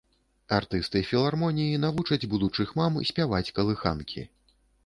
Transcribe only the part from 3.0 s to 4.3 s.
спяваць калыханкі.